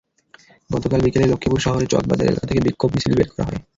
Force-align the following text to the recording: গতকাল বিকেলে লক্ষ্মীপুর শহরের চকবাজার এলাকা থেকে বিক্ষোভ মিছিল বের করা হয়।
গতকাল 0.69 0.99
বিকেলে 1.05 1.25
লক্ষ্মীপুর 1.27 1.63
শহরের 1.65 1.91
চকবাজার 1.91 2.29
এলাকা 2.29 2.47
থেকে 2.47 2.65
বিক্ষোভ 2.65 2.89
মিছিল 2.93 3.13
বের 3.17 3.29
করা 3.31 3.45
হয়। 3.47 3.59